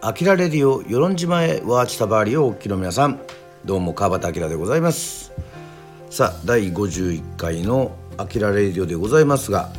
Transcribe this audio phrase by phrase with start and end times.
[0.00, 3.20] アキラレディオ与論島へワーチタバーリをお聞きの皆さん。
[3.64, 5.32] どうも川端明でございます。
[6.10, 9.70] さあ第51回のアキラレディオでございますが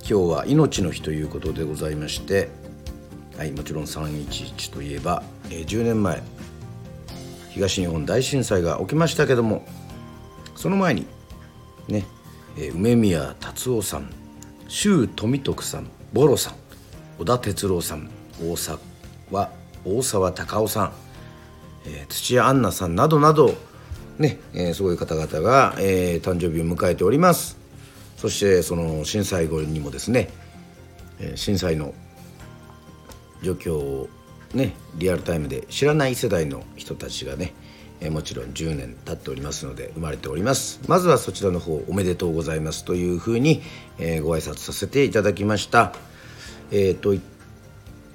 [0.00, 2.48] 今日は命の日ということでございまして
[3.36, 6.22] はいもちろん311といえば、えー、10年前
[7.50, 9.64] 東日本大震災が起きましたけども
[10.56, 11.06] その前に
[11.86, 12.04] ね、
[12.56, 14.10] えー、梅宮達夫さん
[14.66, 16.54] 周富徳さんボロさん
[17.18, 18.10] 小田哲郎さん
[18.42, 18.78] 大沢
[19.84, 20.92] 大沢た夫さん、
[21.86, 23.54] えー、土屋アンナさんなどなど
[24.18, 27.56] ね、えー、そういう方々が、えー、誕生日を迎えております。
[28.16, 30.28] そしてその震災後にもですね、
[31.20, 31.94] えー、震災の
[33.42, 34.08] 状況を
[34.54, 37.54] ねリアルタイムで知らない世代の人たちがね、
[38.00, 40.80] えー、もちろん10年経っておりますので生まれております。
[40.88, 43.62] まずはそちらの方おめでとうございますというふうに、
[43.98, 45.92] えー、ご挨拶させていただきました。
[46.72, 47.14] えー、と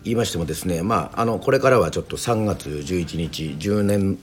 [0.04, 4.20] 言いましてもですねまああのこれからはちょっと3月11日10年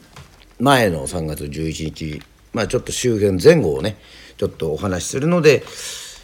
[0.59, 3.97] 前の3月11日まあちょっと周辺前後をね
[4.37, 5.63] ちょっとお話しするので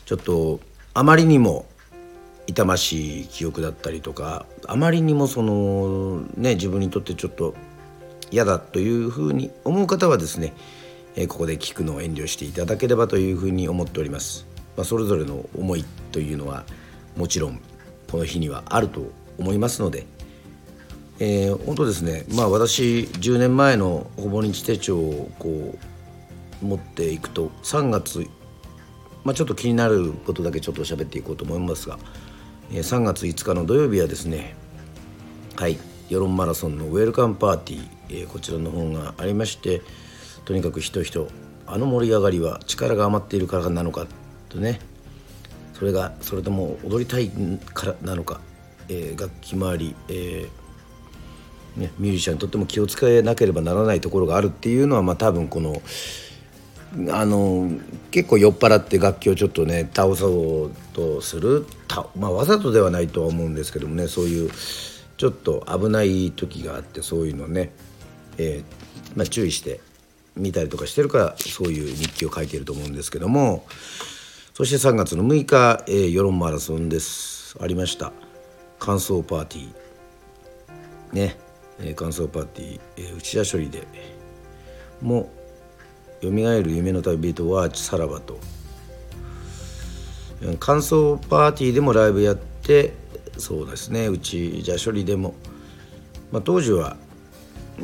[0.05, 0.61] ちょっと
[0.95, 1.67] あまりにも
[2.47, 7.55] 痛ましい記憶だったりとかあまりにもそのね自分にとってちょっと
[8.31, 10.53] 嫌だというふうに思う方はですね、
[11.29, 14.47] ここで聞くのを遠慮していただければというふうに思っております。
[14.77, 16.65] まあ、それぞれの思いというのは
[17.17, 17.61] もちろん
[18.11, 20.07] この日にはあると思いますので、
[21.19, 25.77] えー、本当ですねまあ私10年前のほぼ日手帳をこ
[26.63, 28.27] う持っていくと3月、
[29.25, 31.99] まあ、ちょっと気になることだけちょっと喋っていこうと思いますが、
[32.73, 34.57] えー、3月5日の土曜日はですね
[35.57, 35.79] はい
[36.09, 39.83] 世論マラソンのウェルカムパーティー、えー、こちらの方がありまして
[40.45, 41.29] とにかく人々
[41.67, 44.07] あの盛り上がりは力が余っているからなのか
[44.49, 44.81] とね
[45.79, 47.31] それがそれとも踊りたい
[47.75, 48.41] からなのか、
[48.89, 55.83] えー、楽器周り、えーね、ミュージシャンにとっても気を使えなければならないところがあるっていうのは、まあ、多分この
[57.11, 57.71] あの
[58.11, 64.51] 結構酔っ払って楽器をちょっとね倒そうとするた、まあ、わざとではないとは思うんですけどもねそういう
[65.19, 67.73] ちょっと危ない時があってそういうのね、
[68.39, 69.81] えーまあ、注意して
[70.37, 73.67] 見たりとかしてるからそういう日記を書いていると思うんですけども。
[74.57, 78.15] そして3月の6日、えー、世論マラソンですありました
[78.87, 79.67] 感想パーティー。
[81.13, 81.37] ね、
[81.81, 83.83] えー、感想パーティー、えー、内田処理で。
[85.03, 85.29] も
[86.21, 88.39] よみがえる夢の旅人はさらばと。
[90.61, 92.93] 感想パーティーでもライブやって
[93.39, 94.07] そうですね。
[94.07, 95.35] 内田処理でも、
[96.31, 96.97] まあ、当時は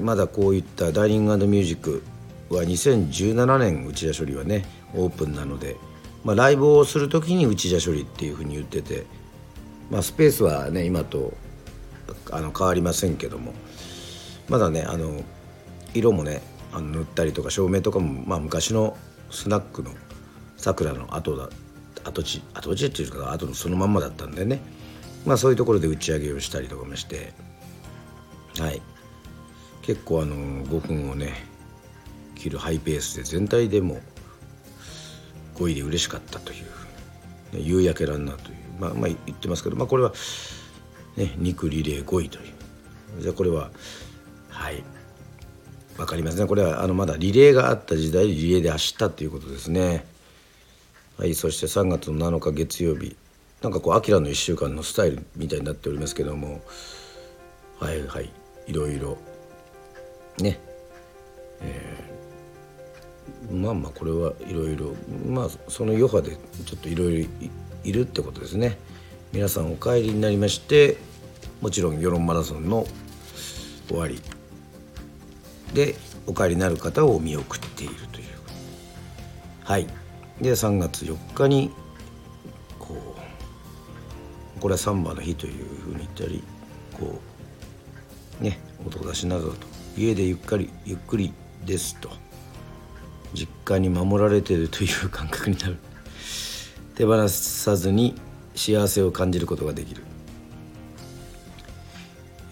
[0.00, 2.04] まだこういったダイニングミュージック
[2.48, 4.64] は2017年内田処理はね
[4.94, 5.76] オープンなので
[6.24, 9.04] まあ、ライブをする時に内田処理っていうふうに言ってて、
[9.90, 11.34] まあ、スペースはね今と
[12.30, 13.52] あの変わりませんけども。
[14.48, 15.22] まだねあの
[15.94, 18.96] 色もねあの塗ったりとか照明とかも、まあ、昔の
[19.30, 19.90] スナックの
[20.56, 21.48] さくらの後だ
[22.04, 24.60] 跡地跡地っていうか後のそのまんまだったんでね。
[25.24, 27.32] まあそういうところで打ち上げをしたりとかもして。
[28.58, 28.82] はい。
[29.82, 31.32] 結構あの5分をね
[32.34, 34.00] 切るハイペースで全体でも
[35.54, 40.12] 5位で嬉しかったという、夕焼けランナーという、まあ、まあ言ってますけど、まあ、これは、
[41.16, 43.22] ね、2区リレー5位という。
[43.22, 43.70] じゃこれは
[44.48, 44.82] はい。
[45.96, 46.46] 分かりますね。
[46.46, 50.06] これはあのまだリレーがあった時代リレーで走ったということですね。
[51.18, 53.16] はい、そして3月の7日月曜日。
[53.60, 56.62] なんかこう「あきらの1週間」のスタイルみたいになっておりますけども。
[57.78, 58.30] はいはい。
[58.66, 59.18] いろいろ。
[60.38, 60.60] ね。
[61.60, 63.56] えー。
[63.56, 64.94] まあまあこれはいろいろ。
[65.28, 67.28] まあその余波でちょっといろいろ
[67.84, 68.78] いるってことですね。
[69.32, 70.98] 皆さんお帰りになりまして
[71.60, 72.86] もちろん世論マラソンの
[73.88, 74.20] 終わり。
[75.74, 75.94] で
[76.26, 78.26] お帰りになる方を見送っているという。
[79.64, 79.86] はい。
[80.40, 81.70] で3月4日に
[82.78, 82.94] こ
[84.56, 86.42] うこれはサンバの日というふうに言ったり
[86.92, 87.20] こ
[88.40, 89.56] うね音出しなどと
[89.96, 91.32] 家でゆっくりゆっくり
[91.64, 92.10] ですと。
[93.34, 95.78] 実家に守られてるという感覚になる。
[96.94, 98.14] 手放さずに
[98.54, 100.02] 幸せを感じることができる。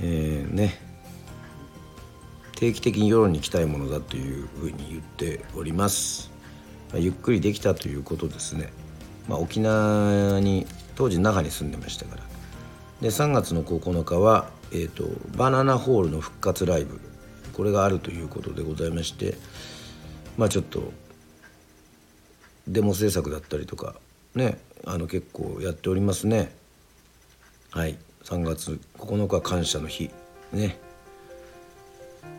[0.01, 0.81] えー、ね。
[2.57, 6.31] 定期的に世論に来たいものだというふうに言っております、
[6.91, 8.71] まあ、ゆっくりできたということですね、
[9.29, 12.23] まあ、沖縄に当時那覇に住んでましたから。
[13.01, 15.05] で3月の9日は、えーと
[15.37, 17.01] バナナホールの復活ライブ。
[17.55, 19.37] これがあるということでございまして。
[20.37, 20.93] まあちょっと
[22.67, 23.97] デモ制作だったりとか
[24.35, 26.53] ねあの結構やっておりますね。
[27.71, 27.97] はい。
[28.25, 30.11] 3月9日感謝の日。
[30.53, 30.79] ね。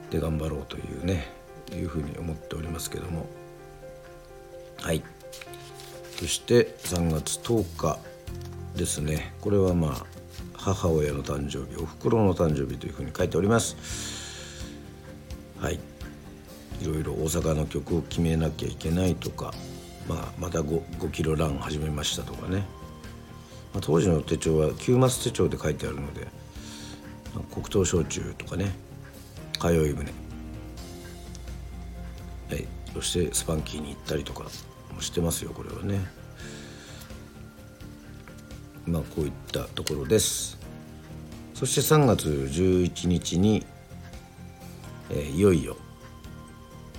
[0.09, 1.27] で頑張ろうというね
[1.73, 3.25] いうふうに思っておりますけども。
[4.81, 5.03] はい。
[6.17, 7.99] そして3月10日
[8.75, 9.33] ですね。
[9.41, 10.05] これはまあ
[10.53, 13.75] 母親の誕生日おふくろの誕生日というふうに書いております。
[15.59, 15.79] はい。
[16.81, 19.53] いろいろ大阪の曲を決めなきゃいけないとか、
[20.07, 22.65] まあ、また 5, 5キロラン始めましたとかね、
[23.74, 26.27] まあ、当時の手帳は9マス手帳で書いてあるので
[27.53, 28.71] 黒糖焼酎とかね。
[29.59, 30.12] 通い船。
[32.50, 32.68] はい。
[32.94, 34.44] そしてスパンキーに行ったりとか
[34.94, 36.06] もしてますよこれはね。
[38.86, 40.57] まあこういったところです。
[41.53, 43.65] そして3月11日に、
[45.12, 45.77] えー、いよいよ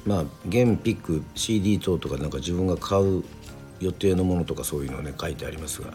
[0.05, 3.25] まあ現ピック CD 等とかなんか自分が買う
[3.81, 5.93] 予定のものとかそういうのね書いてありますが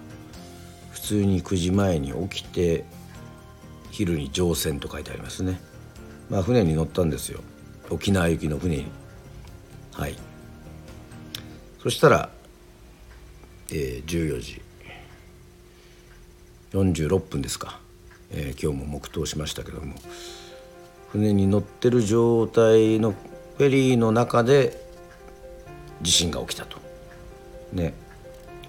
[0.92, 2.86] 普通に9時前に起きて
[3.92, 5.60] 昼に乗船と書いてありますね。
[6.30, 7.40] まあ船に乗ったんですよ。
[7.90, 8.86] 沖縄行きの船に。
[9.94, 10.16] はい。
[11.82, 12.30] そしたら、
[13.72, 14.62] えー、14時。
[16.74, 17.80] 46分ですか、
[18.30, 19.96] えー、今日も黙祷しましたけども。
[21.12, 23.16] 船に乗ってる状態の
[23.58, 24.82] フェリーの中で
[26.02, 26.78] 地震が起きたと。
[27.74, 27.94] ね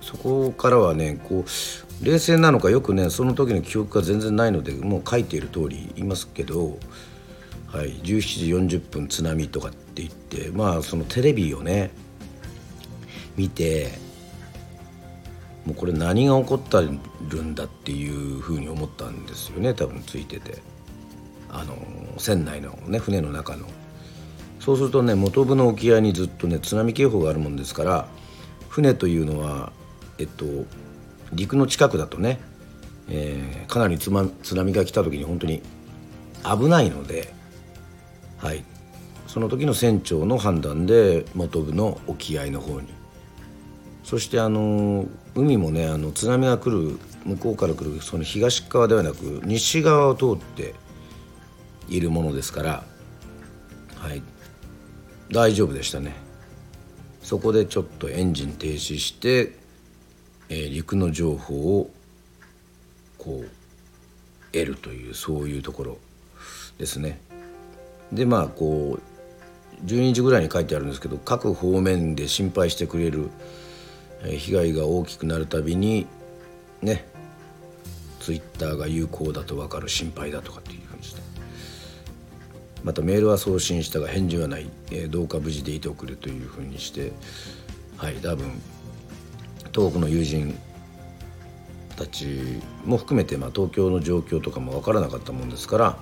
[0.01, 6.79] そこからはねこう冷静なのかよくねその時の記憶が全然ないのでもう書いている通り言いますけど、
[7.67, 11.91] はい、17時40分津波とかって言ってまあそのテレビをね
[13.37, 13.91] 見て
[15.67, 16.79] もうこれ何が起こって
[17.29, 20.63] るんだっていうふうに思ったんですよね多分ついてて
[21.51, 21.77] あの
[22.17, 23.67] 船内のね船の中の。
[24.61, 28.09] そうするとね本部の沖合にずっとね津波警報があるもんですから
[28.69, 29.73] 船というのは
[30.19, 30.45] えっと
[31.33, 32.41] 陸の近くだとね、
[33.09, 35.63] えー、かなり津波が来た時に本当に
[36.45, 37.33] 危ないので、
[38.39, 38.65] はい、
[39.27, 42.99] その時の船長の判断で本部の沖合の方に。
[44.09, 45.05] そしてあの
[45.35, 50.75] 海もねあの津波が来る向こうから来るその東側ではなく西側を通って
[51.91, 52.85] いるものですから、
[53.97, 54.23] はい、
[55.31, 56.15] 大丈夫でしたね。
[57.23, 59.53] そこでちょっとエンジン停止して、
[60.49, 61.91] えー、陸の情報を
[63.19, 63.51] こう
[64.53, 65.99] 得るというそういうところ
[66.79, 67.21] ですね。
[68.13, 73.29] でまあこう12時ぐらいに書いてあるんですけど各方面で心配してくれる、
[74.25, 76.07] え、被害が大きくなるたびに
[76.81, 77.07] ね
[78.21, 80.88] ツイッターが有効だと分かる心配だとかっていう。
[82.89, 87.13] またメールは送信したが返事はない、えー、どうか無事でいておくれというふうにして
[87.99, 88.51] はい多分
[89.75, 90.59] 東北の友人
[91.97, 95.99] たちも含めて、まあ、東京の状況とかも分からなかったもんですから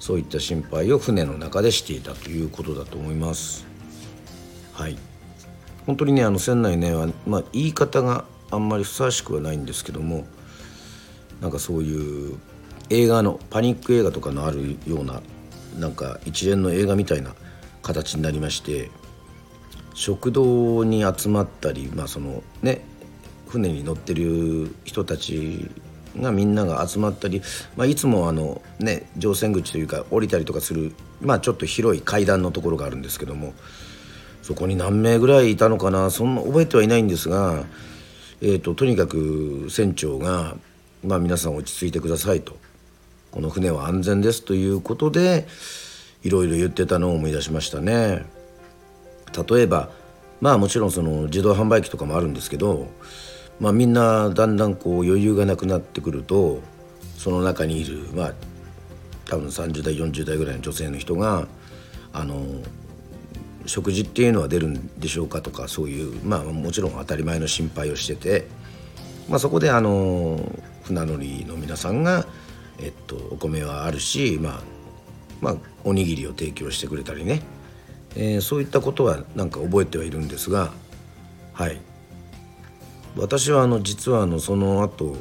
[0.00, 3.64] そういった心配を船の中でしていたということだと思います。
[4.72, 4.98] はい
[5.86, 10.26] 本当にねあの船内ねは、まあ、言い方があんまりふさわしくはないんですけども
[11.40, 12.36] なんかそういう
[12.88, 15.22] 映画のパニック映画とかのあるような
[15.78, 17.34] なんか一連の映画みたいな
[17.82, 18.90] 形になりまして
[19.94, 22.82] 食堂に集まったりまあそのね
[23.48, 25.70] 船に乗ってる人たち
[26.18, 27.42] がみんなが集まったり、
[27.76, 33.54] まあ、いつもあのね乗船口というか降りたりとかするまあちょっと広い階段のところがあるんですけども
[34.42, 37.64] そこに何名ぐらいいたのかなそんな覚えてはいないんですが、
[38.40, 40.56] えーと、とにかく船長が、
[41.04, 42.56] まあ、皆さん落ち着いてくださいと。
[43.30, 45.46] この船は安全ですということで
[46.22, 48.24] いろいろ言ってたのを思い出しましたね。
[49.48, 49.90] 例えば
[50.40, 52.88] まあもちろんその自動販売機とかもあるんですけど、
[53.60, 56.60] まあ、みんなだんだんこう余裕がなくなってくると
[57.16, 58.34] その中にいるまあ
[59.26, 61.46] 多分30代40代ぐらいの女性の人が
[62.12, 62.44] あの
[63.66, 68.46] 食事っていうのは出るんでしょうかとかそういうまあもちろん当たり前の心配をしてて、
[69.28, 70.40] まあ、そこであの
[70.82, 72.26] 船乗りの皆さんが
[72.80, 74.60] えっと、お米はあるし、まあ、
[75.40, 77.42] まあおにぎりを提供してくれたりね、
[78.16, 80.72] えー、そういったことはなんか覚えてはいるんですが
[81.52, 81.80] はい。
[83.16, 85.16] 私はあの実はあのその後、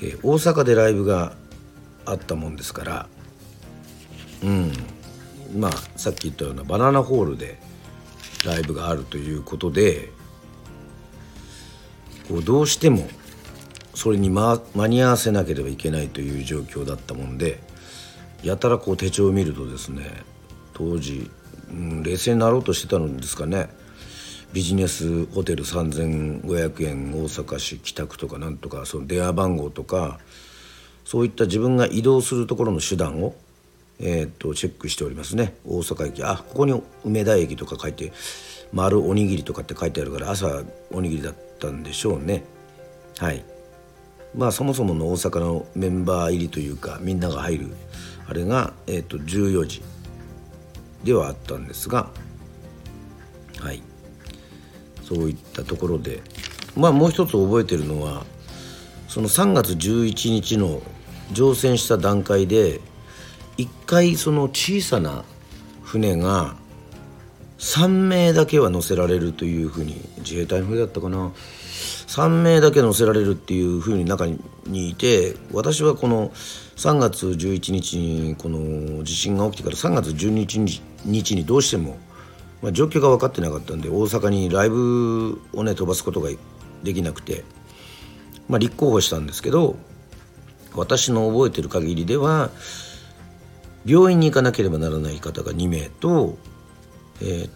[0.00, 1.32] えー、大阪でライブが
[2.04, 3.08] あったもんですから
[4.42, 4.72] うん。
[5.56, 7.58] まあさっき言ったようなバナナホールで
[8.44, 10.10] ライブがあるということで
[12.28, 13.08] こうどうしても
[13.96, 17.58] それに、ま、間に合わせなければいけないという状況だったもんで
[18.42, 20.04] やたらこう手帳を見るとですね
[20.74, 21.30] 当時、
[21.70, 23.70] うん、冷静になろうとしてたのですかね。
[24.52, 30.20] ビジネスホテル3500円大阪市北区とかなんとかその電話番号とか
[31.04, 33.34] そういった自分が移動するところの手段を、
[33.98, 35.54] えー、とチェックしておりますね。
[35.64, 38.12] 大阪駅あここに梅田駅とか書いて
[38.74, 42.44] 丸おにぎりとかって書いてあるから朝おにぎりだったんでしょうね。
[43.18, 43.55] はい。
[44.36, 47.76] まあそもそもの大阪のメンバー入りというかみんなが入る
[48.28, 49.82] あれが、えー、と14時
[51.04, 52.10] ではあったんですが
[53.60, 53.82] はい。
[55.02, 56.20] そういったところで
[56.76, 58.24] まあもう一つ覚えてるのは
[59.08, 60.82] その3月11日の
[61.32, 62.80] 乗船した段階で
[63.56, 65.24] 一回その小さな
[65.82, 66.56] 船が
[67.58, 71.32] 3名だけは乗せられるというふうに自衛隊の船だったかな。
[72.06, 74.38] 3名だけ乗せられるっていうふうに中に
[74.88, 76.30] いて私はこの
[76.76, 81.98] 3月11日にこの地震が起きてから3月12日にどうしても、
[82.62, 86.30] まあ、状況が分かってなかったんで大阪にライブをね飛ばすことが
[86.82, 87.44] できなくて、
[88.48, 89.76] まあ、立候補したんですけど
[90.74, 92.50] 私の覚えてる限りでは
[93.84, 96.36] 病院に行かなければならない方が2名と、
[97.20, 97.50] えー、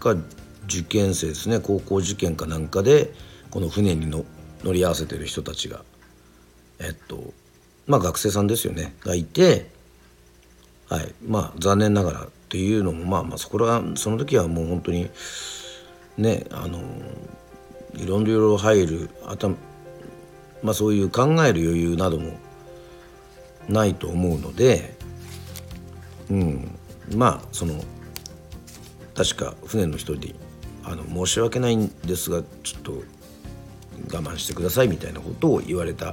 [0.00, 0.22] 確か
[0.66, 1.60] 受験生ですね。
[1.60, 3.12] 高校受験かなんかで
[3.50, 4.24] この船にの
[4.62, 5.82] 乗り合わせてる人たちが
[6.78, 7.32] えっと
[7.86, 8.94] まあ学生さんですよね。
[9.00, 9.70] がいて
[10.88, 11.14] はい。
[11.26, 15.10] まあ残念ながらっていうのもまあまあそこはその時はもう本当に
[16.16, 16.80] ねあの
[17.94, 19.54] いろいろ入る頭
[20.62, 22.38] まあそういう考える余裕なども
[23.68, 24.96] ないと思うので
[26.30, 26.78] うん。
[27.14, 27.82] まあその
[29.18, 30.32] 確か船の人で
[30.84, 36.12] あの申し訳ないんですがちょっと我慢してくださいみたいなことを言われた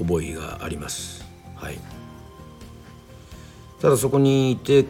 [0.00, 1.24] 覚えがあります。
[1.54, 1.78] はい、
[3.80, 4.84] ただそこにいて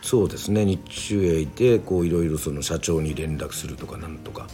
[0.00, 4.46] そうですね日中へいてこういろいろその社長に連絡するとかなんとか。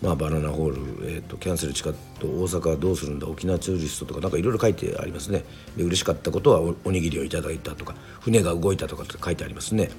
[0.00, 5.44] まあ、バナナホール、えーと、キャンセルチカット大阪はどうするんだ沖縄ツーリストとかなんかいろいろ書いてありますね
[5.76, 9.90] で嬉しかったことはおおにぎりをいただいたとか船が動いたとかって書いてありますね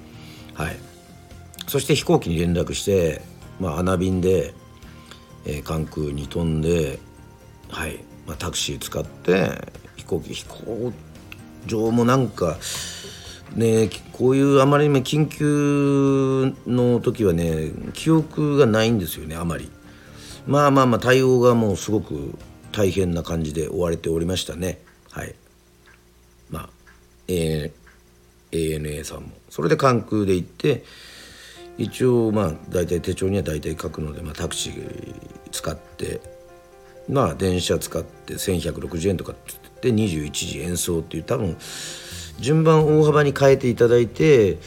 [0.55, 0.92] はい
[1.67, 3.21] そして飛行機に連絡して、
[3.59, 4.53] まあ、穴便で、
[5.45, 6.99] えー、関空に飛んで
[7.69, 9.49] はい、まあ、タクシー使って
[9.95, 10.93] 飛行機飛行
[11.65, 12.57] 場もなんか
[13.55, 19.69] ねこういうあまりにも緊急の時はね記憶がないんですよねあまり。
[20.45, 22.37] まあまあまあ対応がもうすごく
[22.71, 24.81] 大変な感じで追われておりましたね。
[25.11, 25.35] はい。
[26.49, 26.69] まあ、
[27.27, 27.71] A、
[28.51, 29.29] ANA さんも。
[29.49, 30.83] それで関空で行って
[31.77, 35.15] 一応まあ大体手帳には大体書くので、まあ、タクシー
[35.51, 36.21] 使って
[37.09, 39.53] まあ電車使って1160円とかって
[39.83, 41.57] 言って21時演奏っていう多分
[42.39, 44.57] 順番大幅に変えていただいて、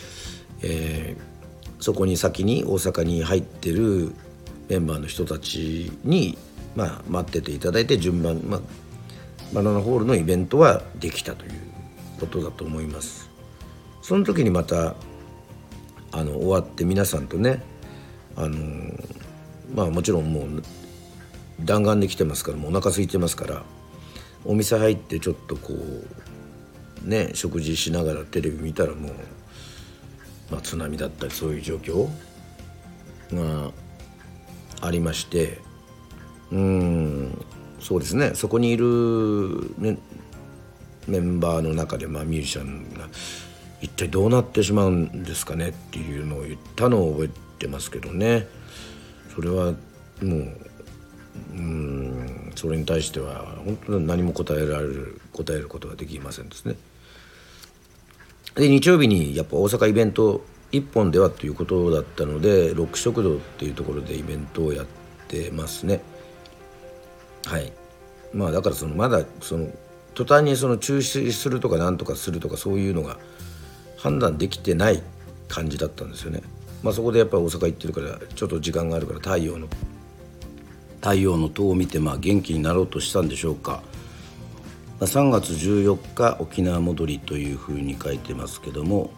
[0.62, 4.12] えー、そこに先に大阪に入ってる
[4.68, 6.36] メンバーの人たちに、
[6.74, 8.60] まあ、待ってていただいて順番、まあ、
[9.52, 11.52] バナナホールのイベントはできたという
[12.20, 13.28] ことだと思います。
[14.02, 14.94] その時にまた
[16.16, 17.62] あの終わって皆さんとね
[18.36, 18.56] あの
[19.74, 20.62] まあもちろんもう
[21.60, 23.62] 弾丸で来てますからもうお腹空いてますから
[24.44, 29.12] お店入ってちょっとこうね食事しながらテレビ見たらもう、
[30.50, 32.08] まあ、津波だったりそういう状況
[33.32, 33.72] が
[34.80, 35.60] ありまして
[36.50, 37.46] うん
[37.80, 38.32] そうですね。
[38.34, 39.98] そこにいる、ね、
[41.06, 43.08] メンバーの中で、まあ、ミュージシャンが
[43.80, 48.46] 一体どうなってしまうんですかねっていうのを言ったのを覚えてますけどね。
[49.34, 49.72] それは
[50.22, 50.56] もう
[51.52, 56.76] うんそれに対しては本当に何も答えられる答えることができませんですね。
[58.54, 60.42] で日曜日にやっぱ大阪イベント
[60.72, 64.86] 1本ではということだったのでロック食堂っていうところでイベントをやっ
[65.28, 66.00] てますね。
[67.44, 67.72] はい。
[68.32, 69.68] まあだからそのまだその
[70.14, 73.18] 途端にその中止するとかなんとかするとかそういうのが
[73.96, 75.02] 判断できてない
[75.48, 76.42] 感じだったんですよね。
[76.82, 79.66] まあそこでやっぱり大阪行ってるからちょっと時間があるから太陽の
[81.00, 83.82] 太陽の塔を見てまあ元気になろうとしたんでしょうか。
[85.00, 89.10] 3月14日沖縄戻りというふうに書いてますけども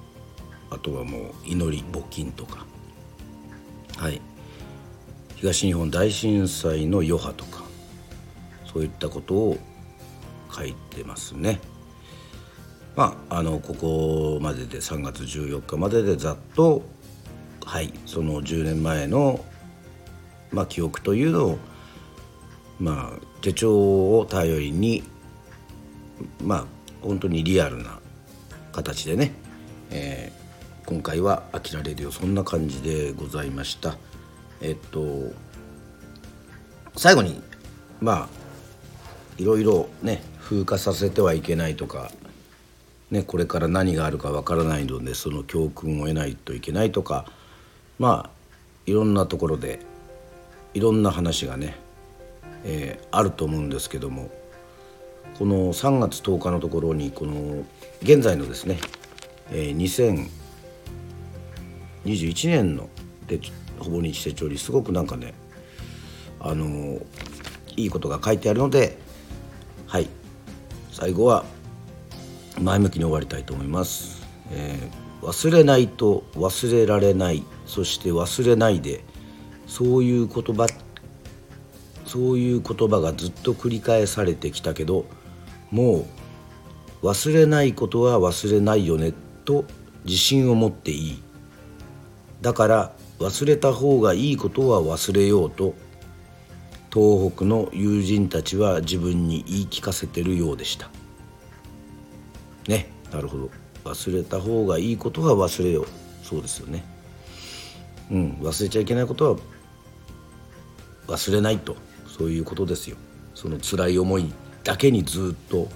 [0.70, 2.66] あとはもう祈り募金とか。
[3.97, 4.20] はい。
[5.37, 7.62] 東日本大震災の余波とか
[8.73, 9.58] そういったことを
[10.52, 11.61] 書いてますね。
[12.99, 16.83] まあ、あのここまでで3月14日まででざっと
[17.64, 19.45] はいその10年前の、
[20.50, 21.59] まあ、記憶というのを、
[22.81, 25.05] まあ、手帳を頼りに
[26.43, 26.67] まあ
[27.00, 28.00] 本当にリアルな
[28.73, 29.33] 形でね、
[29.93, 30.33] え
[30.85, 33.97] 今回は「あきらレディオ」そんな感じでございました。
[34.61, 35.33] えっと
[36.97, 37.40] 最後に
[38.00, 38.28] まあ
[39.37, 42.11] いろいろね風化させてはいけないとか、
[43.11, 47.25] ね、これから何があるかわからないのでその教訓を得ないといけないとか
[47.99, 48.31] まあ
[48.85, 49.81] いろんなところで
[50.75, 51.75] いろんな話がね、
[52.65, 54.31] えー、あると思うんですけども
[55.38, 57.65] この3月10日のところにこの
[58.03, 58.79] 現在のですね、
[59.50, 60.29] えー、
[62.05, 62.91] 2021年の
[63.27, 63.41] で
[63.79, 65.33] ほぼ日手帳にすごくなんかね
[66.41, 67.03] あのー、
[67.77, 68.99] いいことが書いてあるので
[69.87, 70.09] はい
[70.93, 71.45] 最後は
[72.61, 77.45] 前向きに終わりたいと思います、えー、忘れないと忘れられない。
[77.67, 79.05] そして忘れないで。
[79.67, 80.67] そういう言葉
[82.07, 85.05] そういう言葉がずっと繰り返されてきたけど
[85.71, 86.07] も
[87.03, 89.12] う忘れないことは忘れないよね。
[89.45, 89.67] と
[90.05, 91.23] 自信を持っていい。
[92.41, 95.75] だから忘れた方がいいことは忘れようと
[96.93, 100.91] 東北の友人たちは自分に言い聞かせてるようでした。
[102.68, 103.50] ねなるほど。
[103.84, 105.87] 忘れた方がいいことは忘れよう。
[106.22, 106.84] そうですよね。
[108.10, 109.38] うん忘れちゃいけないことは
[111.06, 111.76] 忘れないと。
[112.06, 112.96] そういうことですよ。
[113.34, 114.32] その辛い思い
[114.62, 115.68] だけにずっと。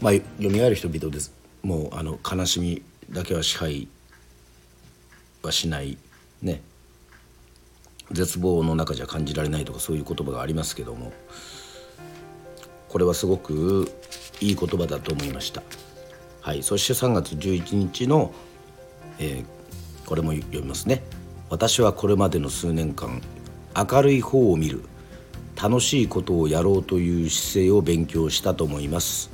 [0.00, 1.32] まあよみがえる人々です。
[1.62, 3.88] もうあの悲しみだけは支配
[5.42, 5.96] はしない。
[6.42, 6.60] ね。
[8.12, 11.12] 絶望の中じゃ感じられないとかそういう言葉がありますけども。
[12.88, 13.90] これはすごく
[14.40, 15.62] いい言葉だと思いました。
[16.40, 18.32] はい、そして3月11日の、
[19.18, 21.02] えー、これも読みますね。
[21.50, 23.22] 私はこれまでの数年間
[23.74, 24.82] 明るい方を見る
[25.60, 29.30] 楽しいことをやろうという姿勢を勉強したと思います。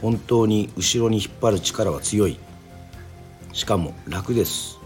[0.00, 2.38] 本当に後ろに引っ張る力は強い。
[3.52, 4.78] しかも楽です。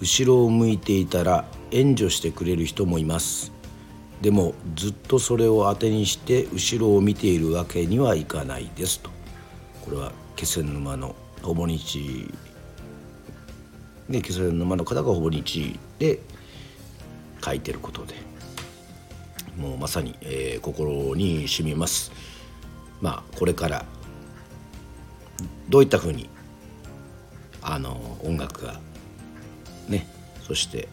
[0.00, 3.52] 後ろを向いていたら援助してくれる人もいます。
[4.20, 9.10] でもずっとそれを当てにして後ろを見ているわけにはいかないですと。
[9.84, 12.28] これは気仙沼のほぼ日
[14.10, 16.18] で気仙沼の方がほぼ日で
[17.44, 18.16] 書いてることで
[19.56, 22.10] もうまさに、えー、心に染みます。
[23.00, 23.84] まあこれから
[25.68, 26.28] どういったふうに
[27.62, 28.80] あの音楽が
[29.88, 30.08] ね
[30.40, 30.88] そして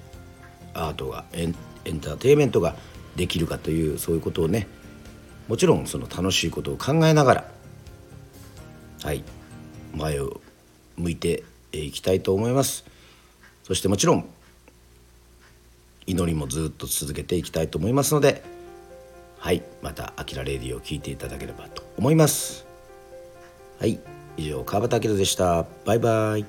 [0.75, 2.75] アートがエンエンターテインメントが
[3.15, 4.67] できるかというそういうことをね
[5.47, 7.51] もちろんその楽しいことを考えながら
[9.01, 9.23] はい。
[9.93, 10.41] 前を
[10.97, 12.85] 向いていきたいと思います。
[13.63, 14.27] そしてもちろん
[16.07, 18.43] 祈りもずっと続けていきたいと思いますので
[19.37, 22.65] はいまた「あきらレディ」を聞いていただければと思います。
[23.79, 23.99] はい
[24.35, 25.65] 以上川端明でした。
[25.85, 26.45] バイバイ。